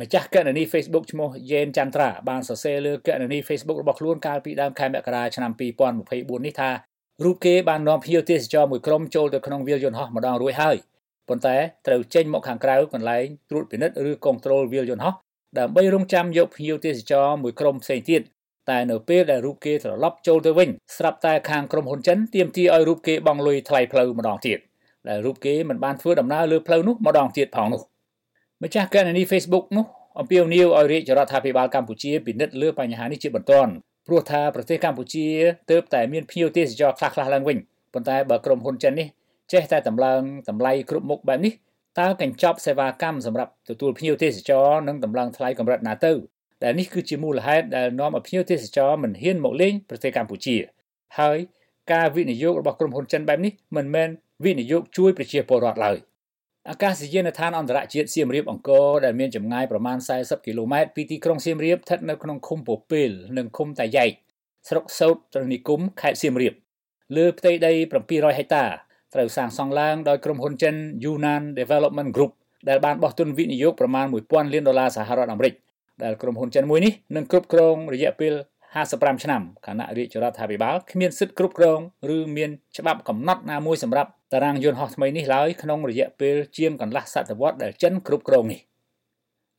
[0.00, 5.52] ម្ចាស់កណនី Facebook ឈ្មោះយេនចន្ទ្រាបានសរសេរលើកណនី Facebook របស់ខ្លួនកាលពីដើមខែមករាឆ្នាំ
[5.99, 6.71] 2024នេះថា
[7.25, 10.76] រូបគេបាននាំភ្ញៀវទេសចរមួយក្រុមចូលទៅក្នុងវាលយន្តហោះម្ដងរួចហើយ
[11.28, 15.14] ប៉ុន្តែត្រូវចេញមកខាងក្រៅកន្លែងត្រួតពិនិត្យឬកុងត្រូលវាលយន្តហោះ
[15.59, 18.23] ដើម្បីរងចាំយកភ្ញៀវទេសចរមួយក្រុមផ្សេងទៀត
[18.71, 24.59] តែនៅពេលដែលរូបគេត្រឡប់ចូលទៅវិញស្រាប់តែខាងក្រុមហ៊ុនចិនទាមទារឲ្យរូបគេបង់លុយថ្លៃផ្លូវម្ដងទៀត
[25.09, 27.83] ដែលរូបគេមិនបានធ្វើដំណើរលើផ្លូវនោះម្ដងទៀតផងនោះ
[28.64, 29.86] ម្ចាស់កណនី Facebook នោះ
[30.20, 33.72] អំពាវនាវឲ្យរាជរដ្ឋាភិបាលកម្ពុជាពិនិត្យលើបញ្ហានេះជាបន្ទាន់
[34.06, 35.26] ព្រោះថាប្រទេសកម្ពុជា
[35.70, 37.58] ទើបតែមានភ្ញៀវទេសចរខ្លះៗឡើងវិញ
[37.94, 39.08] ប៉ុន្តែបើក្រុមហ៊ុនចិននេះ
[39.52, 41.52] ចេះតែតម្លើងតម្លៃគ្រប់មុខបែបនេះ
[42.00, 46.12] តើកញ្ចប់សេវាកម្មសម្រាប់ទទួលភ្ញៀវទេសចរនិងតម្លើងថ្លៃកម្រិតណាទៅ
[46.64, 50.56] ដែលនេះគឺជាមូលហេតុដែលនាំឲ្យភ្ញៀវទេសចរមិនហ៊ានមកលេងប្រទេសកម្ពុជា
[51.18, 51.38] ហើយ
[51.92, 54.08] ការវិនិយោគរបស់ក្រុមហ៊ុនចិនបែបនេះមិនមែន
[54.44, 55.97] វិនិយោគជួយប្រជាពលរដ្ឋឡើយ
[56.71, 64.11] អាកាសយានដ្ឋានអន្តរជាតិសៀមរាបអង្គរដែលមានចម្ងាយប្រមាណ40គីឡូម៉ែត្រពីទីក្រុងសៀមរាបស្ថិតនៅក្នុងឃុំពពេលនិងឃុំតាយ៉ែក
[64.69, 66.54] ស្រុកសោតត្រនិគមខេត្តសៀមរាប
[67.17, 67.73] លើផ្ទៃដី
[68.07, 68.65] 700ហិកតា
[69.15, 72.33] ត្រូវសាងសង់ឡើងដោយក្រុមហ៊ុនចិន Yunnan Development Group
[72.69, 75.54] ដែលបានបោះទុនវិនិយោគប្រមាណ1000លានដុល្លារសហរដ្ឋអាមេរិក
[76.02, 78.33] ដែលក្រុមហ៊ុនចិនមួយនេះនឹងគ្រប់គ្រងរយៈពេល
[78.78, 81.81] 55ឆ្នាំខណៈរាជរដ្ឋាភិបាលគ្មានសិទ្ធិគ្រប់គ្រង
[82.17, 88.60] ឬមានច្បាប់កំណត់ណាមួយសម្រាប់ តារាងយន្តហោះថ្មីនេះឡើយក្នុងរយៈពេលជាងកន្លះសតវត្សដែលចិនគ្រប់គ្រងនេះ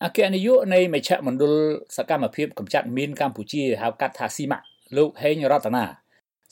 [0.03, 1.53] អគ្គនាយកនៃមជ្ឈមណ្ឌល
[1.97, 4.65] សកម្មភាពកម្ចាត់មីនកម្ពុជាហៅកាត់ថាស៊ីម៉ាក់
[4.97, 5.85] លោកហេងរតនា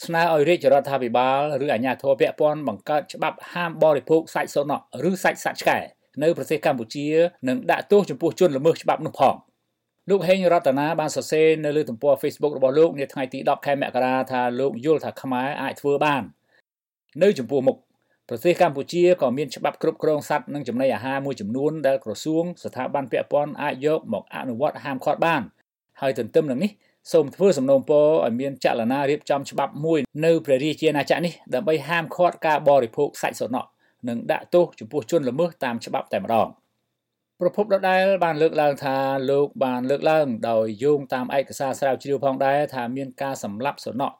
[0.06, 5.78] ស្នើឲ្យរាជរដ្ឋាភិបាលឬអាជ្ញាធរពាក់ព័ន្ធបង្កើតច្បាប់ហាមបរិភោគសាច់សូណក់ឬសាច់សត្វឆ្កែ
[6.24, 7.08] នៅប្រទេសកម្ពុជា
[7.48, 9.36] និងដាក់ទោសចំពោះជនល្មើសច្បាប់នោះផង
[10.10, 16.24] លោកហេងរតនាបានសរសេរនៅលើទំព័រ Facebook របស់លោកនាថ្ងៃទី10ខែមករាថាលោកយល់ថាខ្មែរអាចធ្វើបាន
[17.24, 17.78] នៅចំពោះមុខ
[18.30, 25.42] ប្រទេសកម្ពុជាក៏មានច្បាប់គ្រប់គ្រងសត្វនិងចំណីអាហារមួយចំនួនដែលក្រសួងស្ថាប័នពាក់ព័ន្ធអាចយកមកអនុវត្តហាមឃាត់បាន
[26.02, 26.72] ហើយទន្ទឹមនឹងនេះ
[27.12, 33.70] សូមធ្វើសំណូមពរឲ្យមានចលនារៀបចំច្បាប់មួយនៅព្រះរាជាណាចក្រនេះដើម្បីហាមឃាត់ការបរិភោគសាច់សំណក់
[34.08, 36.48] និងដាក់ទោសចំពោះជនល្មើសតាមច្បាប់តែម្ដង
[37.40, 38.96] ប្រពន្ធដដែលបានលើកឡើងថា
[39.30, 44.16] លោកបានលើកឡើងដោយយោងតាមឯកសារស្រាវជ្រាវផងដែរថាមានការសម្លាប់សំណក់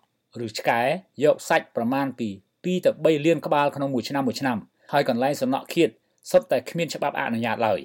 [0.46, 0.82] ឬឆ្កែ
[1.24, 2.30] យកសាច់ប្រមាណពី
[2.64, 4.58] 2ទៅ3លានក្បាលក្នុងមួយឆ្នាំមួយឆ្នាំ
[4.92, 5.90] ហើយកន្លែងសំណក់ឃាត
[6.32, 7.80] សុទ្ធតែគ្មានច្បាប់អនុញ្ញាតឡើយ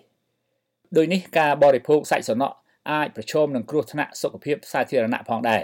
[0.97, 2.57] ដោយនេះការបរិភោគសាច់សំណក់
[2.91, 5.63] អាចប្រឈមនឹងគ្រោះថ្នាក់សុខភាពសាធារណៈផងដែរ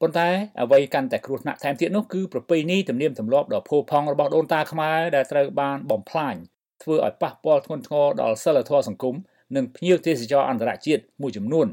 [0.00, 0.28] ប៉ុន្តែ
[0.62, 6.34] អ្វីកាន់តែគ្រោះថ្នាក់ថែមទៀតនោះគឺប្រពៃណីទំនៀមទម្លាប់ដ៏ផូរផង់របស់ដូនតាខ្មែរដែលត្រូវបានបំផ្លាញ
[6.82, 9.14] ធ្វើឲ្យប៉ះពាល់ធ្ងន់ធ្ងរដល់សិលធម៌សង្គម
[9.56, 11.66] និងភ្ញៀវទេសចរអន្តរជាតិមួយចំនួន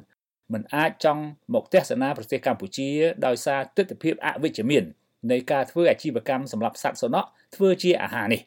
[0.53, 2.89] មិនអាចចង់មកទស្សនាប្រទេសកម្ពុជា
[3.25, 4.83] ដោយសារទស្សនវិជ្ជាអវិជ្ជមាន
[5.31, 8.41] នៃការធ្វើអាជីវកម្មសម្រាប់សត្វសំណក់ធ្វើជាអាហារនេះ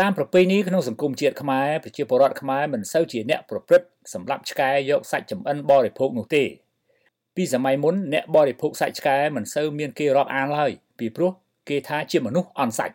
[0.00, 6.44] តាមប្រពៃណីក្នុងសង្គមជាតិខ្មែរប្រជាពលរដ្ឋខ្មែរមិនសូវជាអ្នកប្រព្រឹត្តសម្រាប់ឆ្កែយកសាច់ចំអិនបរិភោគនោះទេ
[7.36, 11.32] ពីសម័យមុនអ្នកបរិភោគសាច់ឆ្កែមិនសូវមានគេរាប់អានឡើយពីព្រោះ
[11.68, 12.94] គេថាជាមនុស្សអន់សាច់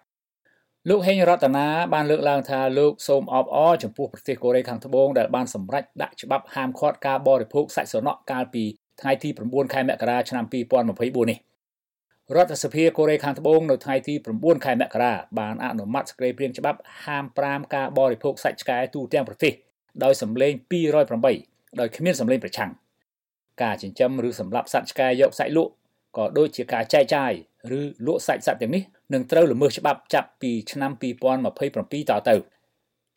[0.89, 8.63] លោកហេងរតនាបានលើកឡើងថាលោកសូមអបអរចំពោះប្រទេសកូរ៉េខាងត្បូងដែលបានសម្រេចដាក់ច្បាប់ហាមឃាត់ការបរិភោគសាច់ស្រណក់កាលពី
[9.01, 11.37] ថ្ងៃទី9ខែមករាឆ្នាំ2024នេះ
[12.33, 19.53] រដ្ឋសភាកូរ៉េខាងត្បូងនៅថ្ងៃទី9ខែមករាបានអនុម័តសេចក្តីព្រាងច្បាប់ហាម5ការបរិភោគសាច់ឆ្កែទូទាំងប្រទេស
[20.03, 20.53] ដោយសម្លេង
[21.15, 22.71] 208ដោយគ្មានសម្លេងប្រឆាំង
[23.63, 25.71] ការចិញ្ចឹមឬសម្លាប់សត្វឆ្កែយកសាច់លក់
[26.17, 27.31] ក៏ដូចជាការចែកចាយ
[27.79, 28.83] ឬលក់សាច់សត្វទាំងនេះ
[29.13, 30.91] នឹងត្រូវល្មើសច្បាប់ចាប់ពីឆ្នាំ
[31.41, 32.35] 2027តទៅ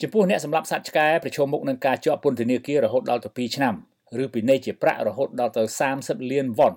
[0.01, 3.75] ចំពោះអ្នកសម្លាប់សត្វឆ្កែប្រឈមមុខនឹងការជាប់ពន្ធនាគាររហូតដល់ទៅ2ឆ្នាំ
[4.23, 5.63] ឬពិន័យជាប្រាក់រហូតដល់ទៅ
[5.97, 6.75] 30លានវ៉ុន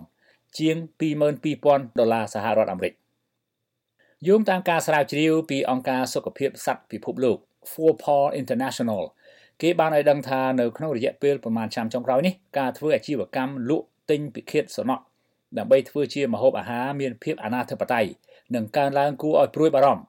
[0.59, 0.75] ជាង
[1.37, 2.93] 22,000ដុល្លារសហរដ្ឋអាមេរិក
[4.27, 7.37] យោងតាមការស្រាវជ្រាវពីអង្គការសុខភាពសត្វពិភពលោក
[7.71, 9.01] Four Paw International
[9.61, 15.03] គេបានឲ្យដឹងថានៅក្នុងរយៈពេលប្រមាណឆ្នាំចុងក្រោយនេះការធ្វើអាជីវកម្មលក់ទិញពិឃាតសំណក់
[15.57, 18.09] ដើម្បីធ្វើជាម្ហូបអាហារមានភាពអនាធិបតេយ្យ
[18.55, 20.03] និងកើនឡើងគួរឲ្យព្រួយបារម្ភ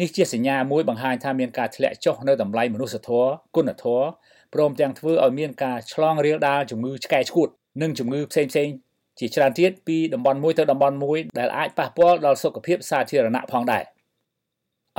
[0.00, 4.06] នេះជាសញ្ញាមួយបង្ហាញថាមានការធ្លាក់ចុះនៅតម្លៃមនុស្សធម៌គុណធម៌
[4.54, 7.48] ព្រមទាំងធ្វើឲ្យមានការឆ្លងរាលដាលជំងឺឆ្កែឆ្កួត
[7.82, 8.68] និងជំងឺផ្សេងផ្សេង
[9.18, 13.84] ជាច្រើនទៀតពីតំបន់មួយទៅតំបន់មួយដែលអាចប៉ះពាល់ដល់សុខភាពសាធារណៈផងដែរ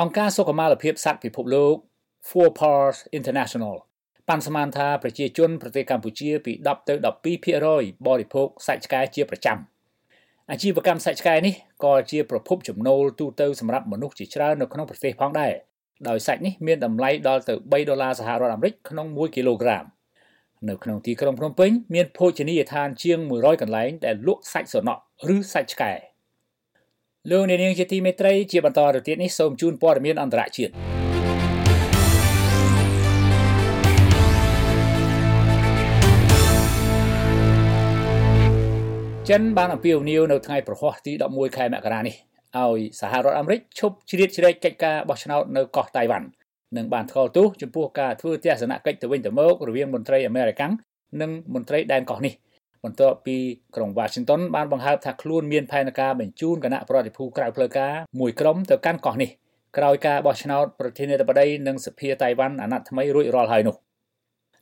[0.02, 1.76] អង្គការសុខុមាលភាពសត្វពិភពលោក
[2.30, 3.76] Four Paws International
[4.28, 6.94] ប៉ាន់ស្មានថាប្រជាជនប្រទេសកម្ពុជាពី10ទៅ
[7.50, 9.58] 12%បរិភោគសាច់ឆ្កែជាប្រចាំ
[10.52, 15.54] អាជីវកម្មសាច់ឆ្កែនេះក៏ជាប្រភពចំណូលទូទៅសម្រាប់មនុស្សជាច្រើននៅក្នុងប្រទេសផងដែរ
[16.08, 19.86] ដោយសាច់នេះមានតម្លៃដល់ទៅ3ដុល្លារសហរដ្ឋអាមេរិកក្នុង1គីឡូក្រាម
[20.70, 25.02] នៅក្នុងទីក្រុងភ្នំពេញមានភោជនីយដ្ឋានជាង100កន្លែងដែលលក់សាច់សំណក់
[25.36, 25.94] ឬសាច់ឆ្កែ
[27.30, 30.74] លោកអ្នកនាងជាទីមេត្រីជាបន្តទៅទៀតនេះសូមជូនព័ត៌មានអន្តរជាតិ
[39.30, 42.16] ចិនបានអំពាវនាវនៅថ្ងៃប្រហ័សទី11ខែមករានេះ
[42.58, 46.28] ឲ្យសហរដ្ឋអាមេរិកឈប់ជ្រៀតជ្រែកកិច្ចការបោះឆ្នោតនៅកោះតៃវ៉ាន់
[46.78, 50.62] និងបានថ្កោលទោសចំពោះការធ្វើទស្សនកិច្ចទៅវិញទៅមករវាងមន្ត្រីអាមេរិក
[51.22, 52.34] និងមន្ត្រីដែនកោះនេះ
[52.84, 53.38] បន្ទាប់ពី
[53.76, 59.30] ក្រុង Washington បានបង្ហើបថាខ្លួនមានផែនការបញ្ជូនគណៈប្រតិភូក្រៅផ្លូវការមួយក្រុមទៅកាន់កោះនេះ
[59.78, 63.76] ក្រោយការបោះឆ្នោតប្រធានាធិបតីនិងសភាតៃវ៉ាន់អាណត្តិថ្មីរួចរាល់ហើយនោះ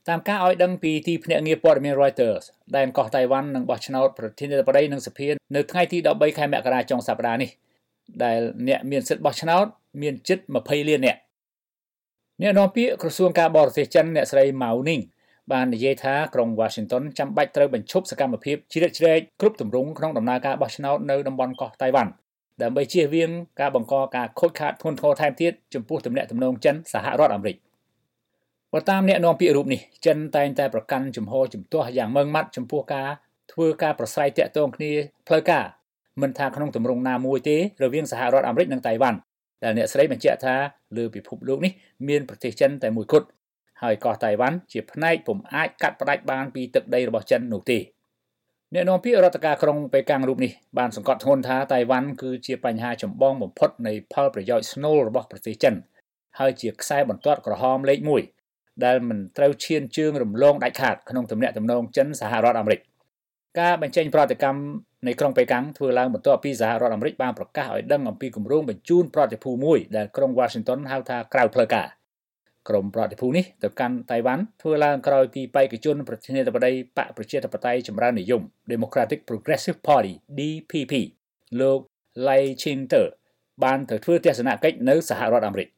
[0.08, 2.44] តាមការឲ្យដឹងពីទីភ្នាក់ងារព័ត៌មាន Reuters
[2.76, 7.50] ដែនកោះតៃវ៉ាន់នឹងបោះឆ្នោតប្រធានាធិបតីនិងសភានៅថ្ងៃទី13ខែមករាចុងសប្តាហ៍នេះ
[8.24, 8.38] ដែល
[8.68, 9.66] អ្នកមានសិទ្ធិបោះឆ្នោត
[10.02, 11.20] មានជិត20លាននាក់
[12.42, 15.00] អ្នកនាំពាក្យក្រសួងការបរទេសចិនអ្នកស្រីម៉ៅនីង
[15.52, 22.10] បាននិយាយថាក្រុង Washington ចាំបាច់ត្រូវបញ្ឈប់សកម្មភាពជ្រៀតជ្រែកគ្រប់ទម្រង់ក្នុងដំណើរការបោះឆ្នោតនៅតំបន់កោះតៃវ៉ាន់
[22.62, 27.56] ដើម្បីជៀសវាងការបង្កការខូចខាតធ្ងន់ធ្ងរថែមទៀតចំពោះទំនាក់ទំនងចិនសហរដ្ឋអាមេរិក
[28.72, 33.08] បើតាមអ្នកនាំពាក្យរូបនេះចិនតែងតែប្រកាន់ជំហរជំទាស់យ៉ាងម៉ឺងម៉ាត់ចំពោះការ
[33.52, 34.92] ធ្វើការប្រស្រ័យទាក់ទងគ្នា
[35.28, 35.64] ផ្លូវការ
[36.22, 39.18] មិនថាក្នុងទម្រង់ណាមួយទេរវាងសហរដ្ឋអាមេរិកនិងតៃវ៉ាន់
[39.64, 40.54] ដែលអ្នកស្រីបញ្ជាក់ថា
[40.96, 41.72] លើពិភពលោកនេះ
[42.08, 43.26] មានប្រទេសចិនតែមួយគត់
[43.82, 47.78] ហើយកោះតៃវ៉ាន់ជាផ្នែកពុំអាចកាត់ផ្ដាច់បានពីទឹកដីរបស់ចិននោះទេ
[48.74, 55.74] អ្នកនាំពាក្យរដ្ឋការក្រុងប៉េកាំងរូបនេះបានសង្កត់ធ្ងន់ថាតៃវ៉ាន់គឺជាបញ្ហាចម្បងបំផុតនៃផលប្រយោជន៍ស្នូលរបស់ប្រទេសចិន
[56.38, 57.98] ហើយជាខ្សែបន្ទាត់ក្រហមលេខ
[58.42, 62.80] 1ដែលមិនត្រូវឈានជើងរំលងដាច់ខាតក្នុងទំនាក់ទំនងចិនសហរដ្ឋអាមេរិក
[63.60, 64.60] ការបញ្ចេញប្រតិកម្ម
[65.06, 71.86] នៃក្រុងប៉េកាំងធ្វើឡើងបន្ទាប់ពីសហរដ្ឋអាមេរិកបានប្រកាសឲ្យដឹងអំពីគម្រោងបញ្ជូនប្រតិភូមួយដែលក្រុង Washington ហៅថាក្រៅផ្លូវការ
[72.68, 80.92] ក្រុមប្រតិភូនេះទៅកាន់តៃវ៉ាន់ធ្វើឡើងក្រោយពីបេក្ខជនប្រធានាធិបតីបកប្រជាធិបតេយ្យចម្រើននិយម Democratic Progressive Party DPP
[81.60, 81.80] លោក
[82.26, 83.02] Lai Ching-te
[83.64, 85.68] បានទៅធ្វើទស្សនកិច្ចនៅសហរដ្ឋអាមេរិក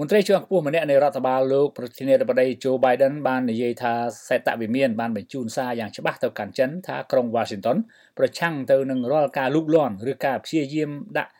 [0.00, 3.92] មន្ត្រីជាន់ខ្ពស់ម្នាក់នៃរដ្ឋបាលលោកប្រធានាធិបតី Joe Biden បាននិយាយថា
[4.28, 7.76] សេតវិមានបានបញ្ជូនសារយ៉ាងច្បាស់ទៅកាន់ចិនថាក្រុង Washington
[8.18, 11.30] ប្រឆាំងទៅនឹងរាល់ការលូកលាន់ឬការព្យាយាមដាក់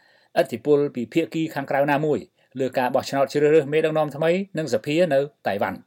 [0.40, 2.18] ឥទ្ធិពលពីភាគីខាងក្រៅណាមួយ
[2.60, 5.78] លើការបោះឆ្នោតជ្រើសរើសមេដឹកនាំថ្មីនិងសភានៅតៃវ៉ាន់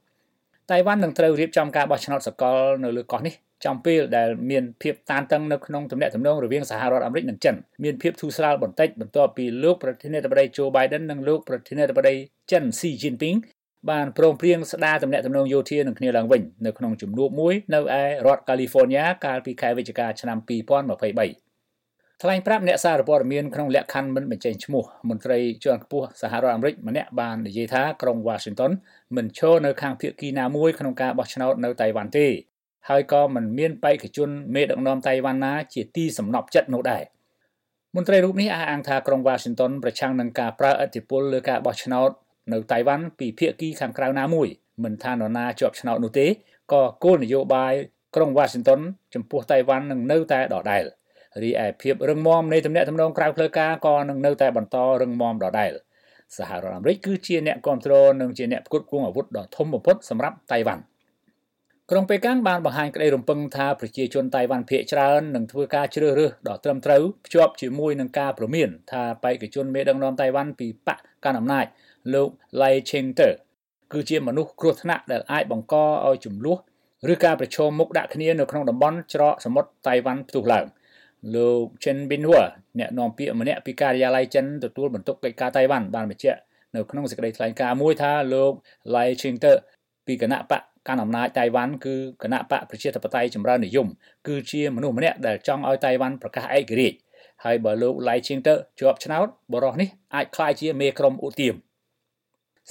[0.72, 12.16] តៃវ៉ាន់នឹងត្រូវរៀបចំការបោះឆ្នោតសកលនៅលើកោះនេះ ចំពេលដែលមានភាពតានតឹងនៅក្នុងទំនាក់ទំនងរវាងសហរដ្ឋអាមេរិកនិងចិនមានភាពធូរស្រាលបន្តិចបន្ទាប់ពីលោកប្រធានាធិបតី Joe Biden និងលោកប្រធានាធិបតី
[12.52, 13.40] ចិន Xi Jinping
[13.90, 21.48] បានព្រមព្រៀងស្ដារទំនាក់ទំនងយោធានឹងគ្នាឡើងវិញនៅក្នុងជំនួបមួយនៅឯរដ្ឋ California កាលពីខែវិច្ឆិកាឆ្នាំ2023
[22.22, 28.72] ថ្លែងប្រាប់អ្នកសារព័ត៌មានក្នុងលក្ខខណ្ឌមិនបញ្ចេញឈ្មោះមន្ត្រីជាន់ខ្ពស់សហរដ្ឋអាមេរិកម្នាក់បាននិយាយថាក្រុង Washington
[29.16, 32.28] មិនឈរនៅខាងភាគីណាមួយក្នុងការបោះឆ្នោតនៅតៃវ៉ាន់ទេ
[32.90, 37.04] ហើយក៏មិនមានបេក្ខជនមេដឹកនាំតៃវ៉ាន់ណាជាទីសំណប់ចិត្តនោះដែរ
[37.96, 42.10] មន្ត្រីរូបនេះអះអាងថាក្រុង Washington ប្រឆាំងនឹងការប្រើឥទ្ធិពលលើការបោះឆ្នោត
[42.54, 44.48] នៅតៃវ៉ាន់ពីភាគីខាងក្រៅណាមួយ
[44.84, 46.28] មិនថានរណាជាប់ឆ្នោតនោះទេ
[46.74, 47.74] ក៏គោលនយោបាយ
[48.16, 48.80] ក្រុង Washington
[49.14, 50.86] ចំពោះតៃវ៉ាន់នឹងនៅតែដដែល។
[51.44, 55.72] រីឯភាពរឹងមាំនៃទំនាក់ទំនងក្រៅផ្លូវការក៏នឹងនៅតែបន្តរឹងមាំដដែល
[56.38, 60.84] សហរដ្ឋអាមេរិកគឺជាអ្នកគ្រប់គ្រងនិងជាអ្នកផ្គត់ផ្គង់អាវុធដ៏ធំបំផុតសម្រាប់តៃវ៉ាន់
[61.92, 71.66] ក្រុងប៉េកាំងបានបង្ហាញក្តីរំពឹងថាប្រជាជនតៃវ៉ាន់ភាគច្រើននឹងធ្វើការជ្រើសរើសដ៏ត្រឹមត្រូវភ្ជាប់ជាមួយនឹងការព្រមានថាបេក្ខជនមេដឹកនាំតៃវ៉ាន់ពីបកកាន់អំណាច
[72.14, 72.30] លោក
[72.62, 73.30] Lai Ching-te
[73.94, 75.76] គឺជាមនុស្សគ្រោះថ្នាក់ដែលអាចបង្ក
[76.08, 76.58] ឲ្យចំនួន
[77.14, 80.66] ឬការប្រឈមមុខដាក់គ្នានៅក្នុងតំបន់ច្រកសមុទ្រតៃវ៉ាន់ផ្ទុះឡើង
[81.36, 82.44] លោក Chen Binhua
[82.80, 86.40] អ្នកនាំពាក្យម្នាក់ពីការិយាល័យចិនទទួលបន្ទុកកិច្ចការតៃវ៉ាន់បានបញ្ជាក់
[86.76, 88.52] នៅក្នុងសេចក្តីថ្លែងការណ៍មួយថាលោក
[88.94, 89.54] Lai Ching-te
[90.08, 93.88] ពីគណៈបក កាន់អំណាចតៃវ៉ាន់គឺគណៈបកប្រជាធិបតេយ្យចម្រើននិយម
[94.28, 96.98] គឺជាមនុស្សម្នាក់ដែលចង់ឲ្យតៃវ៉ាន់ប្រកាសឯករាជ្យ
[97.44, 101.56] ហើយបើលោក Lai Ching-te ជាប់ឆ្នោតបរិះនេះអាចក្លាយជាមេក្រុមឧទាម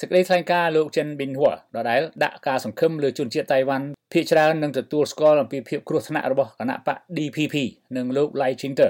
[0.00, 7.54] សេចក្តីថ្លែងការណ៍លោកចិនប៊ីនហួរដដែលដាក់ការសង្ឃឹមលើជនជាតិតៃវ៉ាន់ភាគច្រើននឹងទទួលស្គាល់អំពីភាពគ្រោះថ្នាក់របស់គណៈបក DPP
[7.96, 8.88] និងលោក Lai Ching-te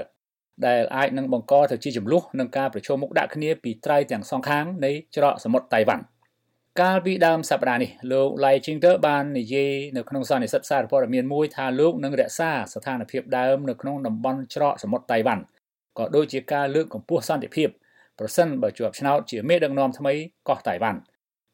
[0.67, 6.03] ដែលអាចនឹងបង្កទៅជាចំនួននឹងការប្រជុំមុខដាក់គ្នាពីត្រៃទាំងសងខាងនៃច្រកសមុទ្រតៃវ៉ាន់
[6.83, 15.43] កាលពីដើមសប្តាហ៍នេះលោក Lai Ching-te បាននិយាយនៅក្នុងសន្និសីទសារព័ត៌មានមួយថាលោកនឹងរក្សាស្ថានភាពដើមនៅក្នុងតំបន់ច្រកសមុទ្រតៃវ៉ាន់
[15.97, 17.69] ក៏ដូចជាការលើកកម្ពស់សន្តិភាព
[18.19, 20.13] ប្រសិនបើជាប់ឆ្នោតជាមេដឹកនាំថ្មី
[20.47, 20.99] កោះតៃវ៉ាន់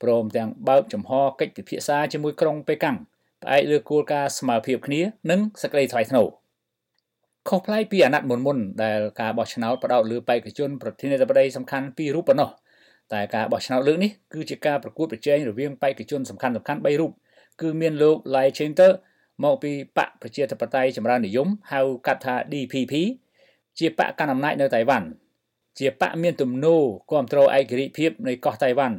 [0.01, 2.97] ព្រមទាំងបើកចំហកិច្ចពិភាក្សាជាមួយក្រុងប៉េកាំង
[3.43, 6.27] ផ្អែកលើគោលការណ៍ស្មើភាពគ្នានិងសេចក្តីថ្លៃថ្នូរ
[7.49, 12.49] ខុសប្លែកពីអាណត្តិមុនមុនដែលការបោះឆ្នោតផ្ដោតលើបេក្ខជនប្រធានាធិបតីសំខាន់ពីររូបប៉ុណ្ណោះ
[13.11, 17.11] តែការបោះឆ្នោតលើកនេះគឺជាការប្រកួតប្រជែងរវាងបេក្ខជនសំខាន់សំខាន់3រូប
[17.61, 18.89] គឺមានលោក Lai Ching-te
[19.43, 22.93] មកពីបកប្រជាធិបតេយ្យចម្រើននិយមហៅកាត់ថា DPP
[23.79, 25.07] ជាបកកណ្ដាលអំណាចនៅតៃវ៉ាន់
[25.79, 28.97] ជាបកមានទំនោរគ្រប់គ្រងឯករាជ្យភាពនៃកោះតៃវ៉ាន់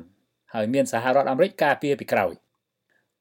[0.55, 2.33] ហើយមានសហរដ្ឋអាមេរិកការពារពីក្រោយ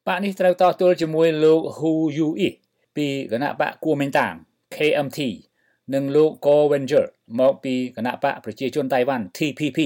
[0.07, 2.47] បកនេះត្រូវតទល់ជាមួយលោក Hu Yui
[2.95, 4.33] ពីគណៈបកគួមេងតាង
[4.75, 5.19] KMT
[5.93, 7.05] និងលោក Go Wenger
[7.39, 9.79] មកពីគណៈបកប្រជាជនតៃវ៉ាន់ TPP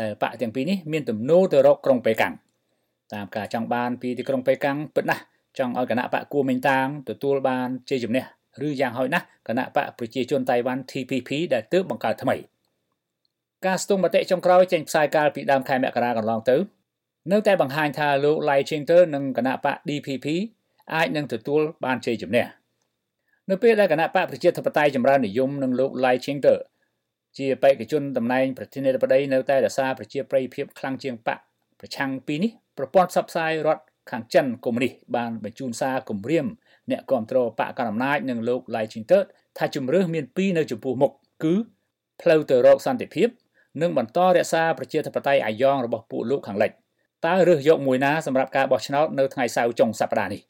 [0.00, 2.34] ដែលបកទាំងពីរនេះមានទំនោរទៅរកក្រុងប៉េកាំង
[3.12, 5.22] តាមការចង់បានពីទីក្រុងប៉េកាំងពិតណាស់
[5.58, 8.24] ចង់ឲ្យគណៈបកគួមេងតាងទទួលបានជ័យជំនះ
[8.66, 12.36] ឬយ៉ាងហោចណាស់គណៈបកប្រជាជនតៃវ៉ាន់ TPP ដែលទើបបង្កើតថ្មី
[13.66, 16.56] ការស្ទង់មតិចុងក្រោយចេញផ្សាយកាលពីដើមខែមករាកន្លងទៅ
[17.32, 20.26] នៅតែបង្ហាញថាលោក Lai Ching-te និងគណៈបក DPP
[20.94, 22.46] អាចនឹងទទួលបានជ័យជំនះ
[23.50, 26.54] នៅពេលដែលគណៈបកប្រជាធិបតេយ្យចម្រើននិយមនិងលោក Lai Ching-te
[27.38, 31.38] ជាបេក្ខជនតំណែងប្រធានាធិបតីនៅតែរក្សាប្រជាប្រិយភាពខ្លាំងជាងបក
[31.80, 36.46] ប្រឆាំងពីនេះប្រព័ន្ធផ្សព្វផ្សាយរដ្ឋខាងចិនកុម្មុយនីសបានបញ្ជូនសារគម្រាម
[36.90, 39.18] អ្នកគ្រប់គ្រងបកកណ្ដាលអំណាចនិងលោក Lai Ching-te
[39.58, 41.54] ថាជំរឿសមានពីរនៅចំពោះមុខគឺ
[42.22, 43.28] ផ្លូវទៅរកសន្តិភាព
[43.82, 46.70] និងបន្តរក្សាប្រជាធិបតេយ្យអាយ៉ងរបស់ពួកលោកខាងលិច
[47.26, 50.40] តើរើសយកមួយណាសម្រាប់ការបោះឆ្នោតនៅថ្ងៃសៅរ៍ចុងសប្តាហ៍នេះ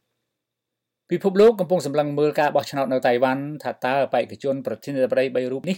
[1.11, 5.77] ពិភពលោកកំពុងសម្លឹងមើលការបោះឆ្នោតនៅតៃវ៉ាន់ថាតើបេក្ខជនប្រធានាធិបតី3រូបនេះ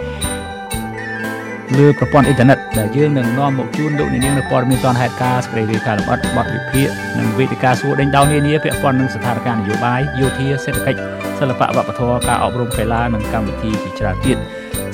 [1.79, 10.99] លើប្រព័ន្ធអ៊ីនធឺណិតដែលយើងនឹងនាំមកជូនលោកអ្នកនាងនៅព័ត៌មានទាន់ហេតុការណ៍ស្ដីរាយការណ៍លម្អិតបទវិភាគនិងវេទិកាសួរដេញដោលនានាពាក់ព័ន្ធនឹងស្ថានភាពនយោបាយយោធាសេដ្ឋកិច្ច
[11.39, 14.39] សិល្បៈវប្បធម៌ការអប់រំកីឡានិងកម្មវិធីជាច្រើនទៀត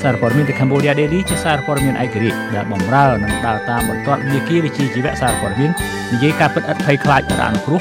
[0.03, 5.71] សារព័ត៌មាន The Cambodia Daily ជាសារព័ត៌មានឯករាជ្យដែលបម្រើនិងដើរតាមបន្ទាត់នីតិវិទ្យាជីវៈសារព័ត៌មាន
[6.13, 7.81] និយាយការពិតឥតភ័យខ្លាចរអានុគ្រោះ